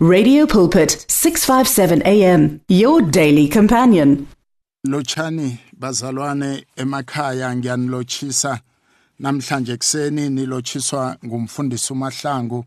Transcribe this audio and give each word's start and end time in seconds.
Radio 0.00 0.46
Pulpit 0.46 1.06
657 1.08 2.02
AM 2.06 2.60
your 2.68 3.02
daily 3.02 3.48
companion. 3.48 4.28
Lochani 4.86 5.58
bazalwane 5.76 6.64
emakhaya 6.76 7.56
ngiyanilochisa. 7.56 8.60
Namhlanje 9.18 9.72
ekseni 9.72 10.30
nilochiswa 10.30 11.16
ngumfundisi 11.26 11.92
uMahlangu 11.92 12.64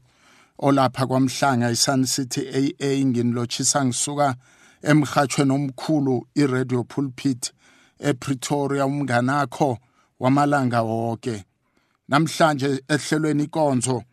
olapha 0.59 1.07
kwamhlanga 1.07 1.71
iSun 1.71 2.05
City 2.05 2.41
AA 2.49 3.05
nginilochisa 3.05 3.85
ngisuka 3.85 4.35
emhathweni 4.83 5.51
omkhulu 5.51 6.27
iRadio 6.35 6.83
Pulpit 6.83 7.53
ePretoria 7.99 8.85
umnganakho 8.85 9.77
wamalanga 10.19 10.81
wonke 10.81 11.43
namhlanje 12.07 12.83
ehlelweni 12.87 13.43
ikonzo 13.43 14.03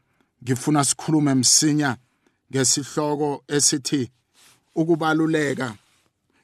ngifuna 0.43 0.85
sikhulume 0.85 1.35
msinya 1.35 1.97
ngesihloko 2.51 3.45
esithi 3.49 4.11
ukubaluleka 4.75 5.77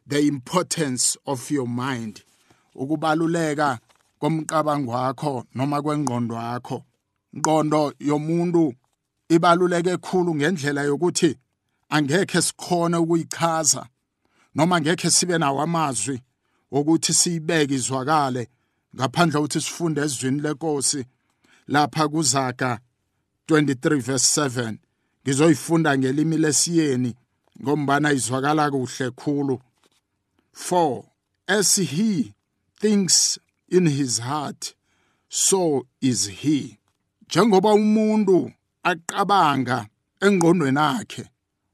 the 0.09 0.27
importance 0.27 1.19
of 1.27 1.51
your 1.51 1.69
mind 1.69 2.23
ukubaluleka 2.75 3.79
komqabango 4.21 4.93
wakho 4.93 5.45
noma 5.55 5.83
kwengqondo 5.83 6.35
yakho 6.35 6.85
ingqondo 7.35 7.93
yomuntu 7.99 8.75
ibaluleke 9.29 9.91
kakhulu 9.91 10.35
ngendlela 10.35 10.83
yokuthi 10.83 11.39
angekhe 11.89 12.43
sikhone 12.43 12.97
ukuyichaza 12.97 13.87
noma 14.55 14.81
ngekhe 14.81 15.11
sibe 15.11 15.39
nawo 15.39 15.61
amazwi 15.63 16.21
ukuthi 16.71 17.13
siyibeke 17.15 17.75
izwakale 17.75 18.49
ngaphandle 18.95 19.39
ukuthi 19.39 19.61
sifunde 19.61 20.01
ezwini 20.01 20.41
lenkosi. 20.41 21.07
Lapha 21.69 22.09
kuzaga 22.09 22.81
23 23.49 24.01
verse 24.01 24.41
7 24.41 24.79
ngizoyifunda 25.25 25.99
ngelimi 25.99 26.37
lesiyeni 26.37 27.15
ngombana 27.63 28.13
izwakala 28.13 28.71
kuhle 28.71 29.11
khulu. 29.11 29.61
4 30.55 31.05
as 31.49 31.77
he 31.77 32.35
thinks 32.81 33.39
in 33.69 33.87
his 33.87 34.21
heart 34.21 34.75
so 35.29 35.87
is 36.01 36.29
he. 36.29 36.79
Njengoba 37.27 37.73
umuntu 37.75 38.53
aqabanga 38.83 39.87
engqondweni 40.21 40.79
yakhe 40.79 41.25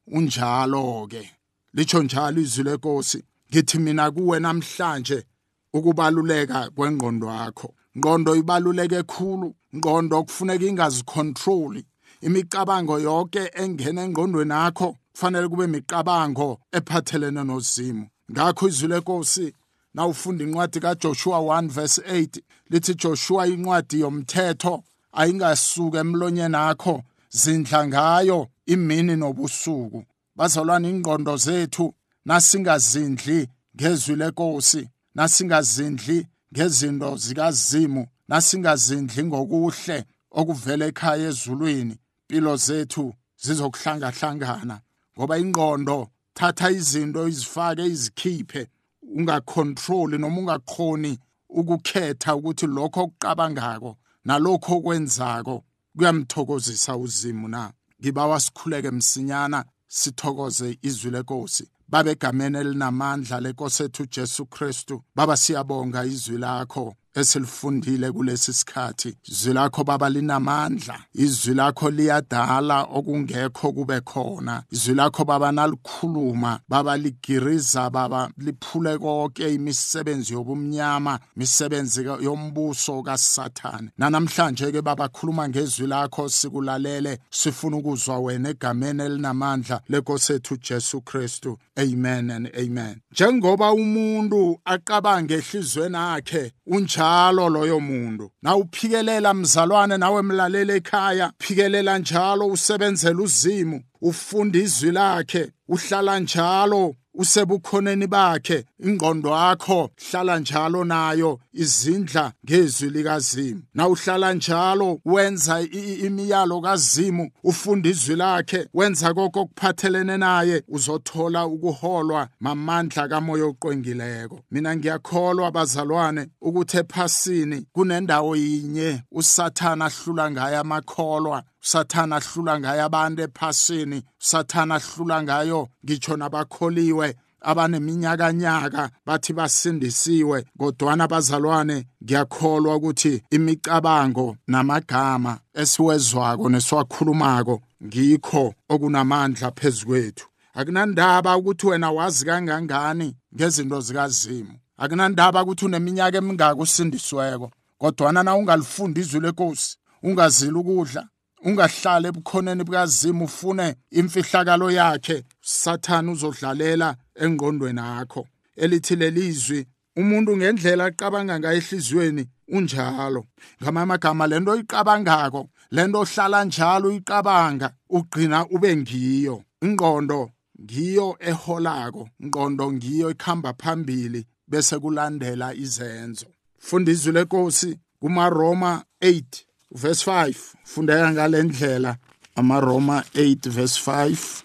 unjalo 0.06 1.06
ke 1.10 1.30
licho 1.74 2.02
njalo 2.02 2.40
izwi 2.40 2.64
lenkosi 2.64 3.24
ngithi 3.50 3.78
mina 3.78 4.10
kuwe 4.10 4.40
namhlanje 4.40 5.24
ukubaluleka 5.72 6.70
kwengqondo 6.70 7.26
yakho. 7.26 7.74
Ngqondo 7.98 8.36
ibaluleke 8.36 9.02
khulu 9.02 9.54
ngqondo 9.76 10.22
kufuneka 10.24 10.64
ingazicontroli 10.64 11.84
imicabango 12.20 12.98
yonke 12.98 13.50
engena 13.54 14.02
engqondweni 14.04 14.52
yakho 14.52 14.96
kufanele 15.12 15.48
kube 15.48 15.64
imicabango 15.64 16.60
ephathelene 16.72 17.44
nozimo. 17.44 18.06
Ngakho 18.32 18.68
izwi 18.68 18.88
lenkosi 18.88 19.52
nawufunda 19.94 20.44
incwadi 20.44 20.80
kaJoshua 20.80 21.38
1 21.38 21.68
verse 21.68 22.00
8 22.00 22.42
lithi 22.70 22.94
Joshua 22.94 23.46
incwadi 23.46 24.00
yomthetho 24.00 24.84
ayingasuka 25.12 25.98
emlonyeni 25.98 26.56
akho 26.56 27.02
zindla 27.30 27.86
ngayo 27.86 28.48
imini 28.66 29.16
nobusuku. 29.16 30.04
Bazalwana 30.36 30.88
ingqondo 30.88 31.36
zethu 31.36 31.94
nasingazindli 32.24 33.48
ngezwi 33.76 34.16
lenkosi 34.16 34.88
nasingazindli 35.14 36.26
ngezinto 36.52 37.16
zikazimu 37.16 38.06
nasingazindli 38.28 39.24
ngokuhle 39.24 40.04
okuvela 40.30 40.86
ekhaya 40.86 41.28
ezulwini. 41.28 41.96
Impilo 42.30 42.56
zethu 42.56 43.14
zizokuhlangahlangana 43.36 44.80
ngoba 45.18 45.38
ingqondo 45.38 46.08
thatha 46.34 46.70
izinto 46.70 47.28
izifake 47.28 47.84
izikhiphe 47.86 48.68
ungacontrol 49.02 50.18
noma 50.18 50.38
ungakhoni 50.40 51.18
ukukhetha 51.48 52.36
ukuthi 52.36 52.66
lokho 52.66 53.00
okuqabangako 53.02 53.96
nalokho 54.24 54.76
okwenzako 54.76 55.64
kuyamthokozisa 55.96 56.96
uzimu 56.96 57.48
na. 57.48 57.72
Ngibawa 58.00 58.40
sikhuleke 58.40 58.90
msinyana 58.90 59.64
sithokoze 59.88 60.78
izwi 60.82 61.10
lenkosi. 61.10 61.68
Babe 61.88 62.10
egameni 62.10 62.58
elinamandla 62.58 63.40
lenkosi 63.40 63.82
ethu 63.82 64.06
Jesu 64.06 64.46
Kristu. 64.46 65.02
Baba 65.14 65.36
siyabonga 65.36 66.04
izwi 66.04 66.38
lakho. 66.38 66.94
Esilifundile 67.14 68.12
kulesi 68.12 68.52
sikhathi. 68.52 69.16
Izwi 69.28 69.54
lakho 69.54 69.84
baba 69.84 70.10
linamandla. 70.10 70.98
Izwi 71.14 71.54
lakho 71.54 71.90
liyadala 71.90 72.82
okungekho 72.82 73.72
kube 73.72 74.00
khona. 74.00 74.62
Izwi 74.70 74.94
lakho 74.94 75.24
baba 75.24 75.52
nalikhuluma. 75.52 76.60
Baba 76.68 76.96
ligiriza 76.96 77.90
baba 77.90 78.30
liphule 78.38 78.98
konke 78.98 79.54
imisebenzi 79.54 80.32
yobumnyama 80.32 81.18
imisebenzi 81.36 82.04
yombuso 82.04 83.02
kaSathane. 83.02 83.90
Nanamhlanje 83.98 84.72
ke 84.72 84.82
baba 84.82 85.08
khuluma 85.08 85.48
ngezwi 85.48 85.86
lakho 85.86 86.28
sikulalele 86.28 87.18
sifuna 87.30 87.76
ukuzwa 87.76 88.18
wena 88.18 88.48
egameni 88.48 89.02
elinamandla 89.02 89.80
lenkosi 89.88 90.32
ethu 90.32 90.56
Jesu 90.56 91.00
Kristu. 91.00 91.58
Amen 91.78 92.30
and 92.30 92.50
amen. 92.56 93.00
Njengoba 93.12 93.72
umuntu 93.72 94.60
aqabange 94.64 95.34
ehlizweni 95.34 95.96
yakhe 95.96 96.52
unjalo 97.00 97.48
loyo 97.48 97.80
muntu. 97.80 98.30
Na 98.42 98.56
uphikelela 98.56 99.34
mzalwane 99.34 99.96
nawe 99.98 100.22
mlalela 100.22 100.74
ekhaya 100.74 101.32
phikelela 101.38 101.98
njalo 101.98 102.46
usebenzela 102.46 103.22
uzimu 103.22 103.82
ufunda 104.00 104.58
izwi 104.58 104.92
lakhe 104.92 105.52
uhlala 105.68 106.18
njalo 106.20 106.94
usebukhoneni 107.14 108.06
bakhe 108.06 108.64
ingqondo 108.78 109.30
yakho 109.30 109.90
hlala 109.96 110.38
njalo 110.38 110.84
nayo 110.84 111.40
izindla 111.52 112.32
ngezwi 112.44 112.90
likazimu. 112.90 113.62
Na 113.74 113.88
uhlala 113.88 114.32
njalo 114.34 115.00
wenza 115.04 115.60
imiyalo 116.06 116.60
kazimu 116.60 117.30
ufunda 117.44 117.88
izwi 117.88 118.16
lakhe 118.16 118.68
wenza 118.74 119.14
konke 119.14 119.38
okuphathelene 119.38 120.16
naye 120.16 120.62
uzothola 120.68 121.46
ukuholwa 121.46 122.28
mamandla 122.40 123.08
kamoya 123.08 123.44
oqwengileko. 123.44 124.40
Mina 124.50 124.76
ngiyakholwa 124.76 125.50
bazalwane 125.50 126.28
ukuthi 126.40 126.76
ephasini 126.76 127.66
kunendawo 127.72 128.36
yinye 128.36 129.02
usathana 129.12 129.84
ahlula 129.84 130.30
ngayo 130.30 130.60
amakholwa. 130.60 131.42
Usathana 131.62 132.16
ahlula 132.16 132.60
ngayo 132.60 132.84
abantu 132.84 133.22
ephasini 133.22 134.02
usathana 134.20 134.74
ahlula 134.74 135.22
ngayo 135.22 135.68
ngitsho 135.84 136.16
nabakholiwe 136.16 137.16
abaneminyakanyaka 137.40 138.90
bathi 139.06 139.32
basindisiwe 139.32 140.44
kodwana 140.58 141.08
bazalwane 141.08 141.86
ngiyakholwa 142.04 142.76
ukuthi 142.76 143.22
imicabango 143.30 144.36
namagama 144.46 145.38
esiwezwako 145.54 146.48
nesiwakhulumako 146.48 147.60
ngikho 147.86 148.54
okunamandla 148.68 149.50
phezukwethu 149.58 150.26
akunandaba 150.54 151.36
ukuthi 151.36 151.66
wena 151.66 151.90
wazi 151.90 152.24
kangangani 152.24 153.16
ngezinto 153.34 153.80
zikazimu. 153.80 154.54
Akunandaba 154.76 155.42
ukuthi 155.42 155.64
uneminyaka 155.64 156.18
emingaka 156.18 156.60
usindisweko 156.60 157.50
kodwana 157.78 158.22
na 158.22 158.36
ungalifunda 158.36 159.00
izwi 159.00 159.20
lenkosi 159.20 159.76
ungazili 160.02 160.52
ukudla 160.52 161.08
ungahlali 161.46 162.06
ebukhoneni 162.08 162.64
bukazimu 162.64 163.24
ufune 163.24 163.66
imfihlakalo 163.90 164.70
yakhe. 164.70 165.24
Sathana 165.40 166.12
uzodlalela 166.12 166.88
engqondweni 167.22 167.80
yakho 167.80 168.22
elithi 168.62 168.96
lelizwi 168.96 169.66
umuntu 169.96 170.36
ngendlela 170.36 170.84
aqabanga 170.90 171.40
ngayo 171.40 171.58
ehliziyweni 171.60 172.24
unjalo. 172.56 173.22
Ngamagama 173.62 174.26
lento 174.26 174.50
oyiqabangako 174.52 175.40
lento 175.70 175.98
ohlala 176.04 176.44
njalo 176.44 176.88
uyiqabanga 176.88 177.68
ugcina 177.96 178.38
ube 178.54 178.76
ngiyo. 178.76 179.36
Ingqondo 179.64 180.30
ngiyo 180.62 181.16
eholako 181.30 182.02
ingqondo 182.22 182.72
ngiyo 182.72 183.10
ikhamba 183.10 183.50
phambili 183.60 184.20
bese 184.50 184.78
kulandela 184.78 185.54
izenzo. 185.54 186.26
Funda 186.58 186.92
izwi 186.92 187.12
lenkosi 187.12 187.78
kumaroma 188.00 188.84
8 189.00 189.49
verse 189.72 190.10
5 190.10 190.34
fundeka 190.64 191.12
ngalendlela 191.12 191.96
amaroma 192.36 193.04
8 193.14 193.50
verse 193.50 193.90
5 193.90 194.42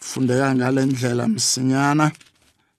fundeka 0.00 0.54
ngalendlela 0.54 1.28
msinyana. 1.28 2.12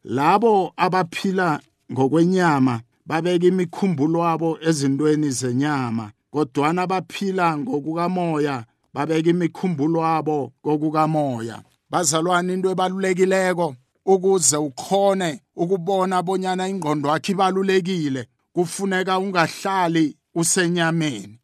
Labo 0.03 0.73
abaphila 0.77 1.59
ngokwenyama 1.91 2.81
babeka 3.05 3.45
imikhumbulo 3.45 4.19
wabo 4.19 4.57
ezintweni 4.61 5.29
zenyama 5.29 6.11
kodwana 6.31 6.81
abaphila 6.81 7.57
ngokukamoya 7.57 8.65
babeka 8.93 9.29
imikhumbulo 9.29 9.99
wabo 9.99 10.51
kokukamoya 10.61 11.61
bazalwane 11.89 12.53
into 12.53 12.71
ebalulekileko 12.71 13.75
ukuze 14.05 14.57
ukhone 14.57 15.41
ukubona 15.55 16.21
bonyana 16.21 16.67
ingqondo 16.67 17.09
yakho 17.09 17.31
ibalulekile 17.31 18.27
kufuneka 18.53 19.19
ungahlali 19.19 20.17
usenyameni. 20.35 21.39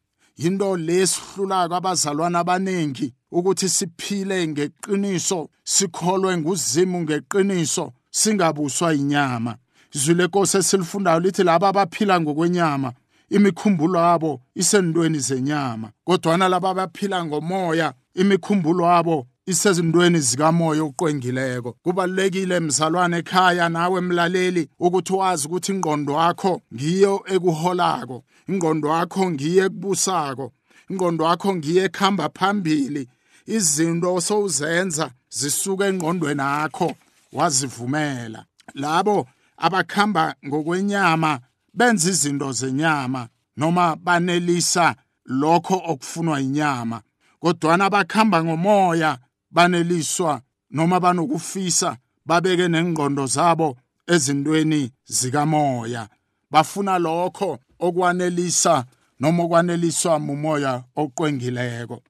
Into 0.46 0.76
lesihlulako 0.76 1.74
abazalwana 1.74 2.38
abaningi 2.38 3.14
ukuthi 3.30 3.68
siphile 3.68 4.48
ngeqiniso 4.48 5.48
sikholwe 5.64 6.36
nguzimu 6.38 7.00
ngeqiniso 7.02 7.92
singabuswa 8.10 8.94
inyama 8.94 9.56
izwi 9.94 10.14
lenkosi 10.14 10.56
esilifundayo 10.56 11.20
lithi 11.20 11.42
laba 11.42 11.68
abaphila 11.68 12.20
ngokwenyama 12.20 12.92
imikhumbulo 13.30 14.00
yabo 14.00 14.40
isendweni 14.54 15.18
zenyama 15.18 15.90
kodwana 16.04 16.48
laba 16.48 16.70
abaphila 16.70 17.24
ngomoya 17.24 17.92
imikhumbulo 18.14 18.84
yabo 18.84 19.26
isezintweni 19.46 20.18
zikamoya 20.20 20.82
oqwengileko. 20.82 21.72
Kubalulekile 21.72 22.60
mzalwane 22.60 23.16
ekhaya 23.18 23.68
nawe 23.68 24.00
mlaleli 24.00 24.68
ukuthi 24.78 25.12
wazi 25.12 25.46
ukuthi 25.46 25.72
ingqondo 25.72 26.12
yakho 26.12 26.60
ngiyo 26.74 27.24
ekuholako. 27.26 28.24
Ingqondo 28.48 28.88
yakho 28.88 29.30
ngiyo 29.30 29.64
ekubusako. 29.64 30.52
Ingqondo 30.90 31.24
yakho 31.24 31.56
ngiyo 31.56 31.84
ekhamba 31.84 32.28
phambili. 32.28 33.08
Izinto 33.46 34.14
osowuzenza 34.14 35.10
zisuka 35.30 35.86
engqondweni 35.86 36.40
yakho 36.42 36.94
wazivumela. 37.32 38.44
Labo 38.74 39.26
abakhamba 39.56 40.34
ngokwenyama 40.46 41.40
benza 41.74 42.10
izinto 42.10 42.52
zenyama 42.52 43.28
noma 43.56 43.96
banelisa 43.96 44.94
lokho 45.26 45.82
okufunwa 45.86 46.40
inyama. 46.40 47.02
Kodwana 47.40 47.84
abakhamba 47.84 48.44
ngomoya 48.44 49.18
baneliswa 49.52 50.42
noma 50.70 51.00
banokufisa 51.00 51.96
babeke 52.26 52.68
nengqondo 52.68 53.26
zabo 53.26 53.76
ezintweni 54.06 54.90
zikamoya. 55.04 56.08
Bafuna 56.50 56.98
lokho 56.98 57.58
okwanelisa 57.78 58.84
noma 59.20 59.42
okwaneliswa 59.44 60.18
mumoya 60.18 60.84
oqwengileko. 60.96 62.02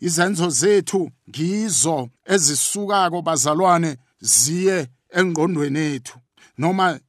Izenzo 0.00 0.50
zethu 0.50 1.10
ngizo 1.28 2.08
ezisukako 2.24 3.22
bazalwane 3.22 3.96
ziye 4.20 4.88
engqondweni 5.18 5.80
ethu 5.94 6.18
noma 6.58 7.00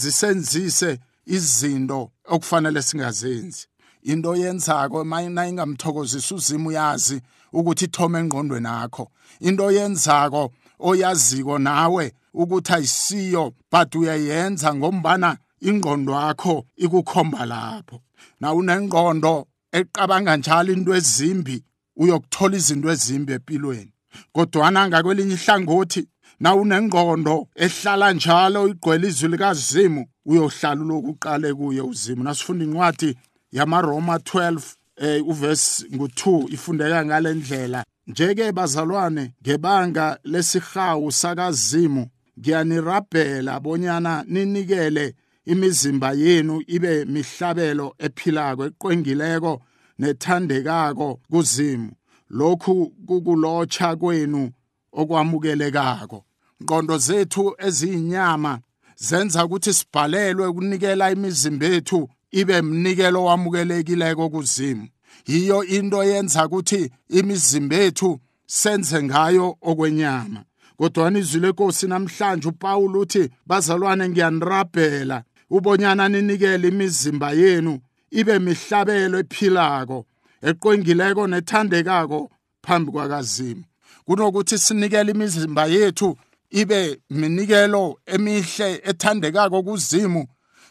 zisenzise 0.00 0.98
izinto 1.26 2.10
okufanele 2.24 2.82
singazenzi. 2.82 3.66
Into 4.02 4.36
yenzako 4.36 5.04
mayina 5.04 5.48
ingamthokozisa 5.48 6.34
uzima 6.34 6.68
uyazi 6.68 7.20
ukuthi 7.52 7.84
ithome 7.84 8.18
engqondweni 8.18 8.66
yakho 8.66 9.10
into 9.40 9.70
yenzako 9.70 10.52
oyaziko 10.78 11.58
nawe 11.58 12.12
ukuthi 12.34 12.72
ayisiyo 12.72 13.52
but 13.72 13.94
uyayenza 13.94 14.74
ngombana 14.74 15.36
ingqondo 15.60 16.12
yakho 16.12 16.66
ikukhomba 16.76 17.46
lapho. 17.46 18.00
Na 18.40 18.52
unengqondo 18.52 19.46
eqabanga 19.72 20.36
njalo 20.36 20.72
into 20.72 20.94
ezimbi 20.94 21.64
uyokuthola 21.96 22.56
izinto 22.56 22.88
ezimbi 22.90 23.32
empilweni. 23.32 23.92
Kodwana 24.32 24.88
ngakwelinye 24.88 25.34
ihlangothi 25.34 26.08
na 26.40 26.54
unengqondo 26.54 27.48
ehlala 27.64 28.12
njalo 28.12 28.68
igcwele 28.68 29.08
izwi 29.08 29.28
likazimu 29.28 30.02
uyohlala 30.26 30.80
ulokuqale 30.82 31.54
kuye 31.54 31.80
uzimu. 31.80 32.22
Nasifunda 32.24 32.64
incwadi 32.64 33.16
yamaroma 33.52 34.16
12 34.16 34.60
eh 34.96 35.28
uvesi 35.28 35.84
ngo2 35.84 36.52
ifundeka 36.54 37.06
ngalendlela 37.06 37.84
njeke 38.06 38.52
bazalwane 38.52 39.32
ngebanga 39.42 40.18
lesihawu 40.24 41.12
sakazimu 41.12 42.06
ngiyanirabhela 42.38 43.60
bonyana 43.60 44.24
ninikele 44.28 45.14
imizimba 45.46 46.12
yenu 46.12 46.62
ibe 46.66 47.04
mihlabelo 47.04 47.94
ephilako 47.98 48.64
eqwengileko 48.66 49.62
nethandekako 49.98 51.20
kuzimu. 51.30 51.90
Lokhu 52.30 52.86
kukulotsha 53.06 53.96
kwenu 53.96 54.50
okwamukelekako. 54.92 56.24
Ngqondo 56.62 56.98
zethu 56.98 57.54
eziyinyama 57.58 58.58
zenza 58.96 59.44
ukuthi 59.44 59.72
sibhalelwe 59.74 60.46
ukunikela 60.46 61.10
imizimba 61.10 61.66
yethu 61.66 62.08
ibe 62.40 62.62
mnikelo 62.62 63.24
wamukelekileko 63.24 64.28
kuzimu. 64.30 64.88
Yiyo 65.26 65.64
into 65.64 66.04
yenza 66.04 66.46
ukuthi 66.46 66.90
imizimba 67.08 67.76
yethu 67.76 68.20
senze 68.46 69.02
ngayo 69.02 69.56
okwenyama. 69.62 70.44
Kodwa 70.76 71.18
izwi 71.18 71.40
lenkosi 71.40 71.86
namhlanje 71.86 72.48
uPaul 72.48 72.96
uthi 72.96 73.30
bazalwane 73.46 74.08
ngiyanirabhela 74.08 75.22
ubonyana 75.50 76.08
ninikele 76.08 76.68
imizimba 76.68 77.32
yenu 77.32 77.80
ibe 78.10 78.38
mihlabelo 78.38 79.18
ephilako 79.18 80.06
eqwengileko 80.42 81.26
nethandekako 81.26 82.30
phambi 82.62 82.92
kwakazimu. 82.92 83.64
Kunokuthi 84.04 84.58
sinikele 84.58 85.10
imizimba 85.12 85.66
yethu 85.66 86.16
ibe 86.50 87.00
minikelo 87.10 87.98
emihle 88.06 88.82
ethandekako 88.84 89.62
kuzimu 89.62 90.26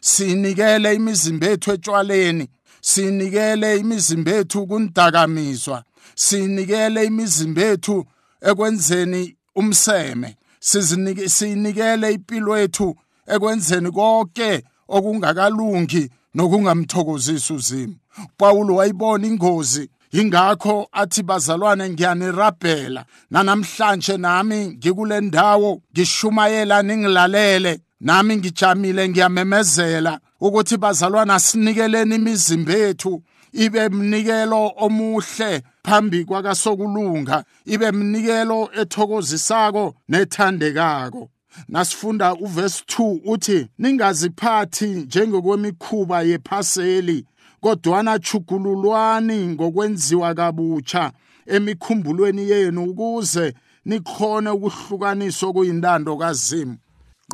sinikele 0.06 0.96
imizimba 0.96 1.48
yethu 1.48 1.72
etshwaleni. 1.72 2.48
Sinikele 2.82 3.78
imizimba 3.78 4.32
yethu 4.32 4.68
kundakamizwa 4.68 5.84
sinikele 6.16 7.06
imizimba 7.06 7.62
yethu 7.62 8.06
ekwenzeni 8.42 9.36
umseme. 9.56 10.38
Sinikele 11.28 12.14
impilo 12.14 12.58
yethu 12.58 12.96
ekwenzeni 13.28 13.92
konke 13.92 14.64
okungakalungi 14.88 16.10
nokungamthokozisi 16.36 17.54
uzimo 17.54 17.96
Paulo 18.38 18.76
wayibona 18.76 19.28
ingozi. 19.28 19.90
Ingakho 20.12 20.88
athi 20.92 21.24
bazalwane 21.24 21.90
ngiyanirabhela. 21.90 23.06
Nanamhlanje 23.32 24.18
nami 24.18 24.68
ngikule 24.68 25.22
ndawo 25.22 25.82
ngishumayela 25.94 26.84
ningilalele 26.84 27.80
nami 28.02 28.38
ngijamile 28.38 29.10
ngiyamemezela 29.10 30.20
ukuthi 30.42 30.78
bazalwana 30.78 31.40
sinikeleni 31.40 32.16
imizimba 32.16 32.74
yethu 32.74 33.24
ibe 33.54 33.90
mnikelo 33.90 34.72
omuhle 34.78 35.62
phambi 35.84 36.26
kwakasokulunga 36.26 37.44
ibe 37.66 37.92
mnikelo 37.92 38.70
ethokozisako 38.82 39.96
nethandekako. 40.10 41.30
Nasifunda 41.68 42.34
uvesi 42.34 42.84
2 42.88 43.20
uthi 43.26 43.68
ningaziphathi 43.78 44.86
njengokwemikhuba 44.86 46.22
yephaseli 46.22 47.26
kodwana 47.62 48.20
chugululwani 48.20 49.48
ngokwenziwa 49.48 50.34
kabutsha 50.34 51.12
emikhumbulweni 51.46 52.50
yenu 52.50 52.84
ukuze 52.84 53.54
nikhone 53.86 54.50
ukuhlukaniswa 54.50 55.54
kuyintando 55.54 56.18
kazimu. 56.18 56.78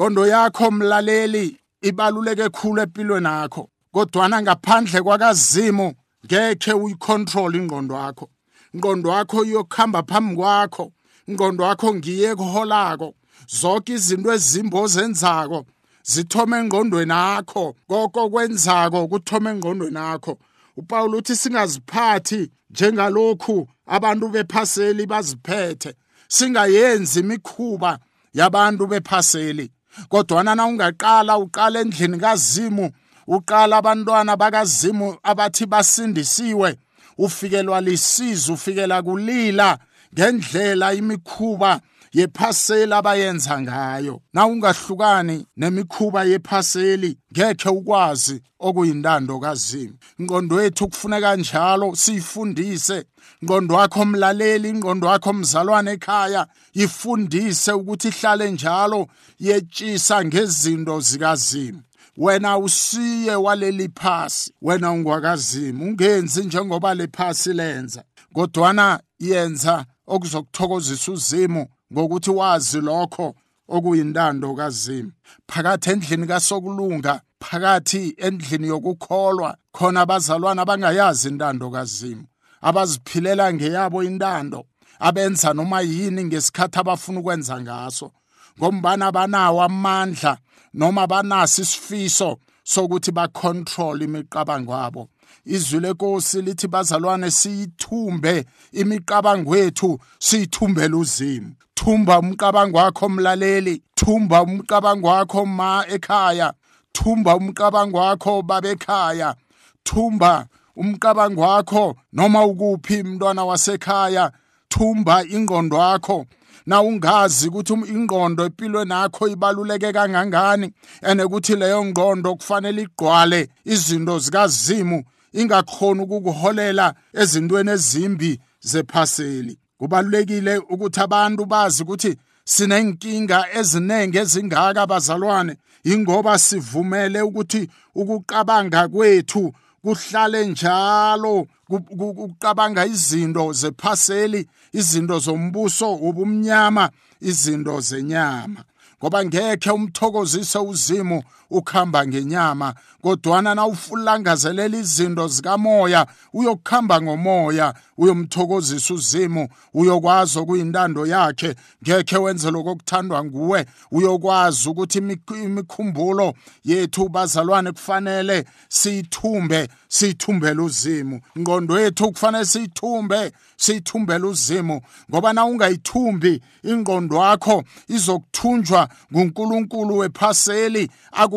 Qondo 0.01 0.27
yakho 0.27 0.72
mlaleli 0.72 1.60
ibaluleke 1.81 2.50
khulu 2.50 2.81
empilweni 2.81 3.27
yakho. 3.27 3.70
Kodwana 3.93 4.41
ngaphandle 4.41 5.01
kwakazimo 5.01 5.93
ngeke 6.25 6.74
uyicontrol 6.74 7.55
ingqondo 7.55 7.96
yakho. 7.96 8.29
Ingqondo 8.74 9.10
yakho 9.10 9.46
iyokhamba 9.46 10.03
phambi 10.03 10.36
kwakho. 10.36 10.91
Ingqondo 11.27 11.63
yakho 11.63 11.96
ngiye 11.96 12.36
kuholako. 12.36 13.13
Zonke 13.48 13.93
izinto 13.93 14.34
ezimbo 14.34 14.88
zenzako 14.88 15.65
zithoma 16.03 16.58
engqondweni 16.60 17.13
yakho. 17.13 17.75
Konke 17.88 18.29
kwenzako 18.29 19.08
kuthoma 19.08 19.50
engqondweni 19.53 20.00
yakho. 20.00 20.34
uPaul 20.77 21.15
uthi 21.15 21.36
singaziphathi 21.36 22.50
njengalokhu 22.70 23.67
abantu 23.86 24.29
bephaseli 24.29 25.05
baziphethe 25.05 25.93
singayenzi 26.27 27.20
imikhuba 27.20 28.00
yabantu 28.34 28.88
bephaseli 28.88 29.72
kodwana 30.10 30.55
na 30.55 30.65
ungaqala 30.65 31.38
uqala 31.38 31.79
endlini 31.79 32.17
kazimu 32.17 32.91
uqala 33.27 33.77
abantwana 33.77 34.38
bakazimu 34.38 35.17
abathi 35.24 35.65
basindisiwe 35.65 36.77
ufikelwa 37.17 37.81
lisizo 37.81 38.53
ufikela 38.53 39.01
kulila 39.01 39.77
ngendlela 40.13 40.93
imikhuba 40.93 41.81
yephaseli 42.13 42.94
abayenza 42.94 43.62
ngayo. 43.62 44.22
Na 44.34 44.46
ungahlukani 44.48 45.46
nemikhuba 45.58 46.24
yephaseli? 46.24 47.18
Ngekhe 47.34 47.70
ukwazi 47.70 48.41
okuyintando 48.60 49.39
kazimu 49.39 49.96
ingqondo 50.20 50.62
yethu 50.63 50.88
kufuneka 50.88 51.36
njalo 51.36 51.96
siyifundise. 51.96 53.06
Ingqondo 53.41 53.75
wakho 53.75 54.06
mlaleli 54.06 54.70
ingqondo 54.70 55.08
wakho 55.08 55.34
mzalwane 55.34 55.91
ekhaya 55.91 56.48
yifundise 56.74 57.72
ukuthi 57.72 58.08
ihlale 58.08 58.51
njalo 58.51 59.08
yetshisa 59.39 60.25
ngezinto 60.25 61.00
zikazimu 61.00 61.82
wena 62.18 62.58
usiye 62.58 63.36
waleli 63.36 63.89
phasi 64.00 64.53
wena 64.62 64.91
ungwakazimu 64.91 65.84
ungenzi 65.86 66.44
njengoba 66.44 66.94
lephasi 66.94 67.53
lenza. 67.53 68.03
Kodwana 68.34 69.00
yenza 69.20 69.86
okuzokuthokozisa 70.08 71.12
uzimu 71.12 71.68
ngokuthi 71.91 72.31
wazi 72.31 72.81
lokho 72.81 73.36
okuyintando 73.67 74.53
kazimu 74.55 75.12
phakathi 75.48 75.89
endlini 75.91 76.27
kasokulunga 76.27 77.21
phakathi 77.39 78.15
endlini 78.17 78.67
yokukholwa 78.67 79.57
khona 79.71 80.01
abazalwana 80.01 80.62
abangayazi 80.62 81.27
intando 81.29 81.69
kazimu 81.69 82.25
abaziphilela 82.62 83.53
ngeyabo 83.53 84.03
intando 84.03 84.65
abenza 85.01 85.53
noma 85.53 85.81
yini 85.81 86.24
ngesikhathi 86.25 86.79
abafuna 86.79 87.19
ukwenza 87.19 87.62
ngaso. 87.62 88.12
Ngombana 88.60 89.12
banawo 89.12 89.62
amandla 89.63 90.38
noma 90.74 91.07
banaso 91.07 91.62
isifiso 91.62 92.38
sokuthi 92.63 93.12
bacontrol 93.12 94.01
imiqabango 94.01 94.74
yabo. 94.74 95.10
Izwi 95.46 95.80
lenkosi 95.80 96.42
lithi 96.42 96.68
bazalwane 96.68 97.32
siyithumbe 97.32 98.46
imiqabango 98.72 99.58
yethu 99.58 100.00
siyithumbele 100.20 100.96
uzimu. 100.96 101.56
Thumba 101.75 102.20
umqabango 102.20 102.78
wakho 102.78 103.10
mlaleli. 103.10 103.82
Thumba 103.96 104.44
umqabango 104.44 105.08
wakho 105.08 105.46
ma 105.46 105.86
ekhaya. 105.88 106.54
Thumba 106.94 107.36
umqabango 107.36 107.98
wakho 107.98 108.42
babekhaya. 108.42 109.36
Thumba 109.84 110.48
umqabango 110.75 111.42
wakho 111.42 111.96
noma 112.13 112.46
ukuphi 112.46 113.04
mntwana 113.04 113.46
wasekhaya. 113.46 114.32
Thumba 114.70 115.24
ingqondo 115.25 115.78
yakho 115.78 116.25
na 116.65 116.82
ungazi 116.82 117.48
ukuthi 117.48 117.74
um, 117.74 117.86
ingqondo 117.86 118.46
empilweni 118.46 118.91
yakho 118.91 119.27
ibaluleke 119.27 119.94
kangangani? 119.94 120.74
And 121.01 121.22
ukuthi 121.22 121.56
leyo 121.56 121.86
ngqondo 121.86 122.36
kufanele 122.36 122.82
igqwale 122.82 123.50
izinto 123.65 124.20
zikazimu 124.20 125.03
ingakhona 125.34 126.03
ukukuholela 126.03 126.94
ezintweni 127.13 127.72
ezimbi 127.72 128.39
zephaseli. 128.62 129.58
Kubalulekile 129.77 130.58
ukuthi 130.58 131.00
abantu 131.00 131.46
bazi 131.46 131.84
ukuthi 131.84 132.18
sinenkinga 132.46 133.46
eziningi 133.53 134.18
ezingaka 134.18 134.88
bazalwane. 134.88 135.56
Ingoba 135.84 136.39
sivumele 136.39 137.22
ukuthi 137.22 137.70
ukuqabanga 137.96 138.88
kwethu 138.88 139.53
kuhlale 139.84 140.48
njalo 140.48 141.48
kuqabanga 141.70 142.86
izinto 142.86 143.53
zephaseli 143.53 144.48
izinto 144.74 145.20
zombuso 145.20 145.94
ubumnyama 145.96 146.90
izinto 147.22 147.80
zenyama. 147.82 148.63
Ngoba 149.00 149.25
ngekhe 149.25 149.72
umthokozise 149.72 150.60
uzimo 150.60 151.24
ukhamba 151.51 152.08
ngenyama 152.08 152.74
kodwana 153.01 153.55
na 153.55 153.65
ufulangazelela 153.65 154.77
izinto 154.77 155.27
zikamoya 155.27 156.08
uyokuhamba 156.34 157.01
ngomoya 157.01 157.74
uyomthokozisa 157.98 158.93
uzimo 158.93 159.48
uyokwazi 159.74 160.39
okuyintando 160.39 161.05
yakhe 161.05 161.55
ngekhe 161.84 162.17
wenze 162.17 162.51
lokho 162.51 162.70
okuthandwa 162.70 163.25
nguwe 163.25 163.65
uyokwazi 163.91 164.70
ukuthi 164.70 164.98
imikhumbulo 165.43 166.34
yethu 166.63 167.10
bazalwane 167.10 167.72
kufanele 167.72 168.46
siyithumbe 168.70 169.67
siyithumbele 169.88 170.62
uzimo 170.62 171.20
ingqondo 171.36 171.79
yethu 171.79 172.12
kufanele 172.12 172.46
siyithumbe 172.46 173.31
siyithumbele 173.58 174.25
uzimo 174.25 174.81
ngoba 175.10 175.34
na 175.34 175.46
ungayithumbi 175.46 176.41
ingqondo 176.63 177.15
yakho 177.15 177.63
izokuthunjwa 177.88 178.89
nguNkulunkulu 179.13 179.98
wephaseli 179.98 180.89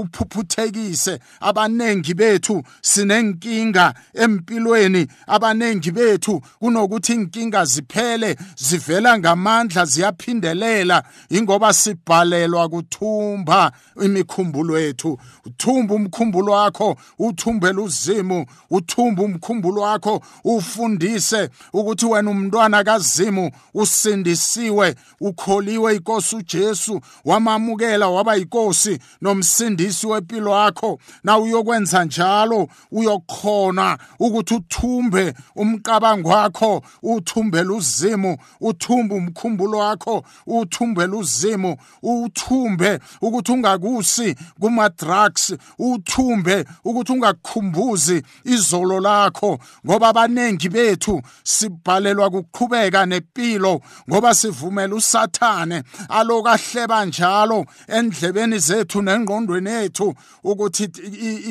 akuphuphuthekise 0.05 1.19
abanengi 1.41 2.15
bethu 2.15 2.63
sinenkinga 2.83 3.95
empilweni. 4.15 5.07
Abanengi 5.27 5.91
bethu 5.91 6.41
kunokuthi 6.61 7.13
inkinga 7.13 7.65
ziphele 7.65 8.37
zivela 8.57 9.19
ngamandla 9.19 9.85
ziyaphindelela. 9.85 11.03
Ingoba 11.31 11.73
sibhalelwa 11.73 12.69
kuthumba 12.69 13.73
imikhumbulo 14.05 14.79
yethu. 14.81 15.19
Uthumba 15.47 15.95
umkhumbulo 15.95 16.53
wakho 16.53 16.97
uthumbele 17.19 17.81
uzimu 17.81 18.47
uthumba 18.71 19.23
umkhumbulo 19.23 19.81
wakho 19.81 20.23
ufundise 20.45 21.49
ukuthi 21.73 22.07
wena 22.07 22.31
umntwana 22.31 22.85
kazimu 22.85 23.51
usindisiwe 23.75 24.95
ukholiwe 25.21 25.97
inkosi 25.97 26.37
uJesu 26.37 27.01
wamamukela 27.25 28.09
waba 28.09 28.35
yinkosi 28.37 28.99
nomsindisi 29.21 29.94
wempilo 30.03 30.51
yakho 30.51 30.99
na 31.25 31.39
uyokwenza 31.39 32.05
njalo? 32.05 32.69
Uyokhona 32.93 33.99
ukuthi 34.19 34.55
uthumbe 34.55 35.35
umqabango 35.57 36.29
wakho 36.29 36.83
uthumbele 37.03 37.73
uzimu 37.73 38.39
uthumbe 38.61 39.15
umkhumbulo 39.15 39.79
wakho 39.79 40.25
uthumbele 40.47 41.17
uzimu 41.17 41.77
uthumbe 42.03 42.99
ukuthi 43.21 43.53
ungakusi 43.53 44.35
kuma 44.61 44.89
drugs 44.89 45.55
uthumbe 45.79 46.65
ukuthi 46.85 47.13
ungakukhumbuzi 47.13 48.23
izolo 48.45 49.01
lakho 49.01 49.59
ngoba 49.87 50.09
abanengi 50.09 50.69
bethu 50.69 51.23
sibhalelwa 51.43 52.27
ukuqhubeka 52.27 53.07
nempilo 53.07 53.81
ngoba 54.11 54.35
sivumela 54.35 54.95
usathane 54.95 55.83
alokahleba 56.09 57.05
njalo 57.05 57.67
endlebeni 57.89 58.59
zethu 58.59 59.03
nengqondweni 59.03 59.71
yethu 59.85 60.15
ukuthi 60.45 60.85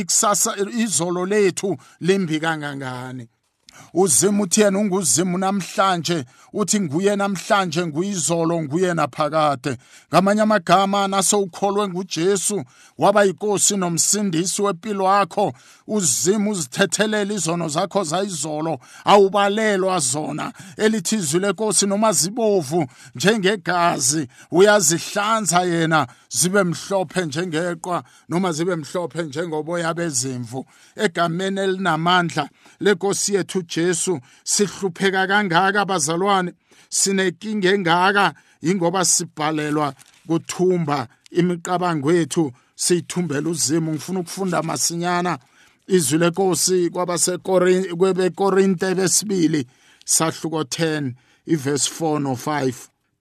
ikusasa 0.02 0.56
izolo 0.84 1.25
lethu 1.25 1.78
limbi 2.02 2.40
kangangani? 2.40 3.28
Uzima 3.94 4.44
uthi 4.44 4.62
yena 4.62 4.80
unguzimu 4.80 5.38
namhlanje 5.38 6.25
uthi 6.53 6.80
nguye 6.80 7.15
namhlanje 7.15 7.86
nguyizolo 7.86 8.62
nguye 8.62 8.94
naphakade. 8.94 9.77
Ngamanye 10.13 10.42
amagama 10.42 11.08
naso 11.08 11.39
ukholwe 11.39 11.88
nguJesu 11.88 12.63
waba 12.98 13.24
yinkosi 13.24 13.77
nomsindisi 13.77 14.62
wempilo 14.62 15.03
yakho. 15.06 15.53
Uzima 15.88 16.50
uzithethelela 16.50 17.34
izono 17.34 17.70
zakho 17.70 18.03
zayizolo 18.03 18.80
awubalelwa 19.06 20.00
zona. 20.00 20.53
Elithi 20.77 21.15
izwi 21.15 21.39
lenkosi 21.39 21.88
noma 21.88 22.13
zibovu 22.13 22.88
njengegazi 23.15 24.27
uyazihlanza 24.51 25.62
yena 25.62 26.08
zibe 26.30 26.63
mhlophe 26.63 27.25
njengeqwa 27.25 28.03
noma 28.30 28.51
zibe 28.51 28.75
mhlophe 28.75 29.24
njengoboya 29.24 29.94
bezimvu. 29.94 30.65
Egameni 30.96 31.60
elinamandla 31.60 32.50
lenkosi 32.80 33.34
yethu 33.34 33.62
Jesu 33.67 34.20
sihlupheka 34.43 35.27
kangaka 35.27 35.86
bazalwane? 35.86 36.53
Sinenkinga 36.89 37.74
engaka? 37.74 38.34
Ingoba 38.62 39.05
sibhalelwa 39.05 39.93
kuthumba 40.27 41.08
imiqabango 41.32 42.13
yethu 42.13 42.51
siyithumbela 42.75 43.50
uzimo 43.50 43.91
ngifuna 43.91 44.20
ukufunda 44.20 44.62
masinyana. 44.62 45.39
Izwi 45.88 46.17
lenkosi 46.17 46.89
kwabasekorinte 46.89 48.96
besibili 48.96 49.67
sahluko 50.05 50.62
10 50.62 51.13
iverse 51.46 51.91
4 52.00 52.20
no 52.20 52.34
5 52.34 52.74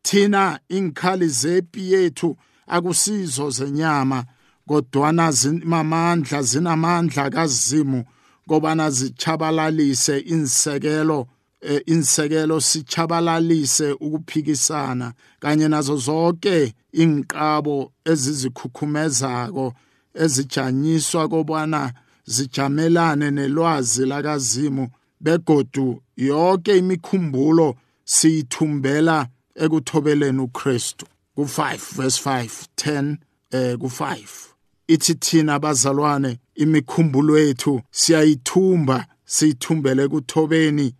thina 0.02 0.58
inkhali 0.68 1.28
zepi 1.28 1.92
yethu 1.92 2.36
akusizo 2.66 3.50
zenyama 3.50 4.24
kodwana 4.68 5.32
zinamandla 5.32 6.42
zinamandla 6.42 7.30
kazimu 7.30 8.04
kobana 8.48 8.90
zichabalalise 8.90 10.18
insekelo 10.18 11.26
eh, 11.60 11.82
insekelo 11.86 12.60
sichabalalise 12.60 13.92
ukuphikisana 13.92 15.12
kanye 15.40 15.68
nazo 15.68 15.96
zonke 15.96 16.74
inqabo 16.92 17.92
ezizikhukhumezako 18.04 19.74
ezijanyiswa 20.14 21.28
kobana 21.28 21.92
zijamelane 22.24 23.30
nelwazi 23.30 24.06
lakazimu 24.06 24.88
begodu 25.20 26.02
yonke 26.16 26.78
imikhumbulo 26.78 27.76
siyithumbela 28.04 29.28
ekuthobeleni 29.54 30.40
uKristu. 30.40 31.06
Ku5 31.36 31.78
verse 31.96 32.18
5 32.20 32.66
10 32.76 33.16
eh 33.52 33.76
ku5 33.76 34.51
ithi 34.94 35.14
thina 35.14 35.54
abazalwane 35.54 36.38
imikhumbulo 36.54 37.38
yethu 37.38 37.82
siyayithumba 37.90 39.06
siyithumbele 39.24 40.08
kuthobeni 40.08 40.94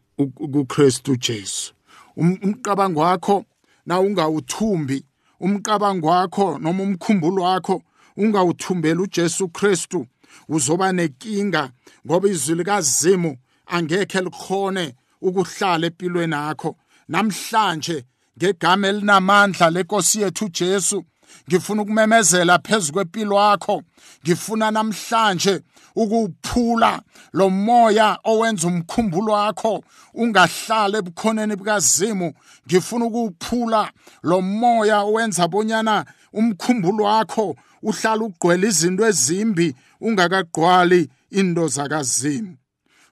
kuKristu 0.53 1.17
Jesu. 1.17 1.75
Um, 2.17 2.39
umqabango 2.43 3.01
wakho 3.01 3.45
na 3.87 4.01
ungawuthumbi? 4.01 5.05
Umqabango 5.41 6.07
wakho 6.07 6.59
noma 6.59 6.83
umkhumbulo 6.83 7.43
wakho 7.43 7.83
ungawuthumbeli 8.17 9.01
uJesu 9.01 9.49
Kristu? 9.49 10.07
Uzoba 10.49 10.93
nenkinga 10.93 11.71
ngoba 12.07 12.29
izwi 12.29 12.55
likazimu 12.55 13.37
angekhe 13.67 14.21
likhone 14.21 14.95
ukuhlala 15.21 15.87
empilweni 15.87 16.35
yakho. 16.35 16.77
Namhlanje 17.09 18.05
ngegama 18.39 18.89
elinamandla 18.89 19.71
lenkosi 19.71 20.21
yethu 20.21 20.49
Jesu 20.49 21.05
ngifuna 21.49 21.83
ukumemezela 21.83 22.59
phezulu 22.59 22.93
kwempilo 22.93 23.37
yakho 23.37 23.83
ngifuna 24.25 24.71
namhlanje 24.71 25.61
ukuphula 25.97 27.03
lo 27.33 27.51
moya 27.51 28.19
owenza 28.25 28.69
umkhumbulo 28.69 29.33
wakho 29.33 29.85
ungahlala 30.15 30.99
ebukhoneni 30.99 31.57
bukazimu. 31.57 32.33
Ngifuna 32.67 33.05
ukuphula 33.05 33.91
lo 34.23 34.41
moya 34.41 35.01
owenza 35.01 35.49
bonyana 35.49 36.05
umkhumbulo 36.33 37.05
wakho 37.05 37.57
uhlala 37.83 38.25
ugqwele 38.25 38.69
izinto 38.69 39.07
ezimbi 39.07 39.75
ungakagqwali 40.01 41.11
into 41.31 41.69
zakazimu. 41.69 42.57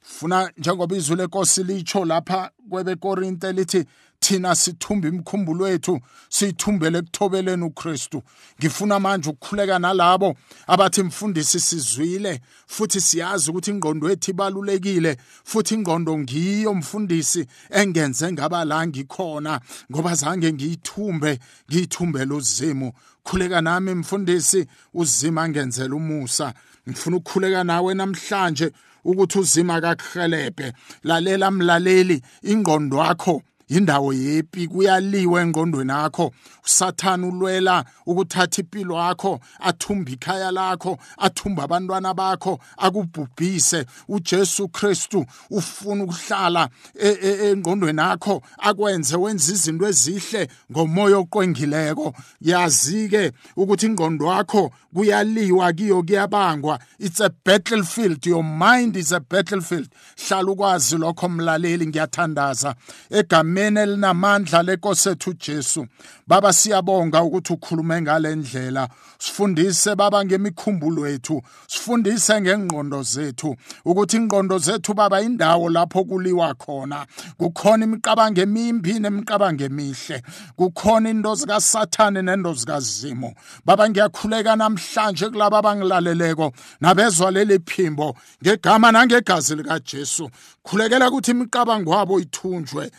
Funa 0.02 0.50
njengoba 0.56 0.96
izwi 0.96 1.16
lenkosi 1.16 1.64
litsho 1.64 2.04
lapha 2.04 2.50
kwebekorinte 2.70 3.52
lithi 3.52 3.84
thina 4.20 4.54
sithumba 4.54 5.08
imikhumbulo 5.08 5.64
wethu 5.64 6.00
siyithumbele 6.28 6.98
ekuthobeleni 6.98 7.64
uKristu. 7.64 8.22
Ngifuna 8.58 9.00
manje 9.00 9.30
ukukhuleka 9.30 9.78
nalabo 9.78 10.36
abathi 10.66 11.02
mfundisi 11.02 11.60
sizwile 11.60 12.40
futhi 12.66 13.00
siyazi 13.00 13.50
ukuthi 13.50 13.70
ingqondo 13.70 14.10
yethu 14.10 14.30
ibalulekile 14.30 15.16
futhi 15.44 15.74
ingqondo 15.74 16.18
ngiyo 16.18 16.74
mfundisi 16.74 17.46
engenze 17.70 18.32
ngaba 18.32 18.64
la 18.64 18.86
ngikhona 18.86 19.60
ngoba 19.90 20.14
zange 20.14 20.52
ngiyithumbe 20.52 21.38
ngiyithumbele 21.68 22.34
uzimo 22.34 22.92
khuleka 23.24 23.60
nami 23.60 23.94
mfundisi 23.94 24.66
uzima 24.94 25.48
ngenzela 25.48 25.94
umusa. 25.94 26.54
Ngifuna 26.88 27.16
ukukhuleka 27.16 27.64
nawe 27.64 27.94
namhlanje 27.94 28.72
ukuthi 29.04 29.38
uzima 29.38 29.80
kakuhelebhe 29.80 30.72
lalela 31.02 31.50
mlaleli 31.50 32.22
ingqondo 32.42 32.96
yakho 32.96 33.42
indawo 33.70 34.12
yepi 34.12 34.68
kuyaliwa 34.68 35.42
engqondweni 35.42 35.90
yakho 35.92 36.32
usathana 36.64 37.26
ulwela 37.26 37.84
ukuthatha 38.06 38.62
impilo 38.62 38.94
yakho 38.94 39.40
athumba 39.60 40.10
ikhaya 40.10 40.50
lakho 40.50 40.98
athumba 41.18 41.62
abantwana 41.62 42.14
bakho 42.14 42.58
akubhubhise. 42.76 43.86
uJesu 44.08 44.68
Kristu 44.68 45.26
ufuna 45.50 46.04
ukuhlala 46.04 46.68
e, 47.00 47.08
e, 47.22 47.50
engqondweni 47.50 48.00
yakho 48.00 48.42
akwenze 48.58 49.16
wenza 49.16 49.52
izinto 49.52 49.86
ezihle 49.88 50.48
ngomoya 50.72 51.18
oqwengileko. 51.18 52.14
Yazi 52.40 53.08
ke 53.08 53.32
ukuthi 53.56 53.86
ingqondo 53.86 54.26
yakho 54.26 54.72
kuyaliwa 54.94 55.72
kiyo 55.72 56.02
kuyabangwa. 56.02 56.78
It's 56.98 57.20
a 57.20 57.30
battlefield. 57.44 58.26
Your 58.26 58.44
mind 58.44 58.96
is 58.96 59.12
a 59.12 59.20
battlefield. 59.20 59.88
Hlala 60.16 60.50
ukwazi 60.50 60.98
lokho 60.98 61.28
mlaleli 61.28 61.86
ngiyathandaza. 61.86 62.74
Egameni 63.10 63.59
elinamandla 63.60 64.62
lenkosi 64.62 65.08
ethu 65.08 65.34
Jesu. 65.34 65.86
Baba 66.26 66.52
siyabonga 66.52 67.22
ukuthi 67.22 67.52
ukhulume 67.52 68.02
ngale 68.02 68.36
ndlela. 68.36 68.88
Sifundise 69.18 69.94
baba 69.94 70.24
ngemikhumbulo 70.24 71.08
yethu. 71.08 71.42
Sifundise 71.66 72.40
ngengqondo 72.40 73.02
zethu 73.02 73.56
ukuthi 73.84 74.16
ingqondo 74.16 74.58
zethu 74.58 74.94
baba 74.94 75.20
indawo 75.20 75.68
lapho 75.68 76.04
kuliwa 76.04 76.54
khona. 76.54 77.06
Kukhona 77.38 77.84
imicabango 77.84 78.40
emimbi 78.40 78.98
nemicabango 78.98 79.64
emihle. 79.64 80.22
Kukhona 80.56 81.10
into 81.10 81.34
zika 81.34 81.60
sathane 81.60 82.22
nendo 82.22 82.54
zikazimo. 82.54 83.34
Baba 83.64 83.88
ngiyakhuleka 83.88 84.56
namhlanje 84.56 85.28
kulabo 85.28 85.56
abangilaleleko 85.56 86.52
nabezwa 86.80 87.30
leli 87.30 87.58
phimbo 87.58 88.16
ngegama 88.42 88.92
nangegazi 88.92 89.54
lika 89.54 89.80
Jesu 89.80 90.30
khulekela 90.62 91.08
ukuthi 91.08 91.30
imicabango 91.30 91.90
wabo 91.90 92.20
ithunjwe 92.20 92.90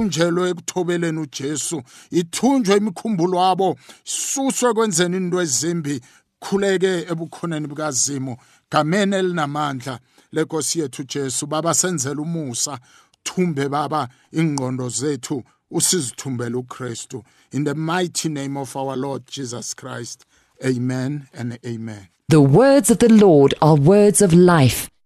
ithunjelwe 0.00 0.50
ekuthobeleni 0.50 1.20
uJesu. 1.20 1.82
Ithunjwe 2.10 2.76
imikhumbulo 2.76 3.38
wabo. 3.38 3.76
Suswe 4.04 4.74
kwenzeni 4.74 5.16
into 5.16 5.40
ezimbi. 5.40 6.00
Khuleke 6.40 7.06
ebukhoneni 7.10 7.66
bukazimu. 7.66 8.36
Gameni 8.70 9.16
elinamandla 9.16 9.98
lenkosi 10.32 10.80
yethu 10.80 11.04
Jesu. 11.04 11.46
Baba 11.46 11.74
senzele 11.74 12.20
umusa. 12.20 12.78
Thumbe 13.24 13.68
baba 13.68 14.08
ingqondo 14.32 14.88
zethu. 14.88 15.42
Usizithumbele 15.70 16.56
uKristu. 16.56 17.22
In 17.52 17.64
the 17.64 17.74
mighty 17.74 18.28
name 18.28 18.56
of 18.56 18.76
our 18.76 18.96
Lord 18.96 19.26
Jesus 19.26 19.74
Christ. 19.74 20.24
Amen 20.64 21.28
and 21.32 21.58
amen. 21.64 22.08
The 22.28 22.40
words 22.40 22.90
of 22.90 22.98
the 22.98 23.08
Lord 23.08 23.54
are 23.60 23.76
words 23.76 24.22
of 24.22 24.32
life. 24.32 24.88